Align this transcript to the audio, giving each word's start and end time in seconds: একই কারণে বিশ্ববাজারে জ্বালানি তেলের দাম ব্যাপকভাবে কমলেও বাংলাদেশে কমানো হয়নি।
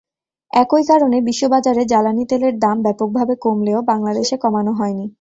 একই 0.53 0.83
কারণে 0.87 1.17
বিশ্ববাজারে 1.21 1.83
জ্বালানি 1.85 2.23
তেলের 2.25 2.55
দাম 2.59 2.77
ব্যাপকভাবে 2.83 3.33
কমলেও 3.35 3.79
বাংলাদেশে 3.81 4.35
কমানো 4.37 4.71
হয়নি। 4.73 5.05